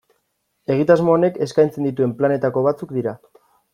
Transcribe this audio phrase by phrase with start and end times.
[0.75, 3.15] Egitasmo honek eskaintzen dituen planetako batzuk dira.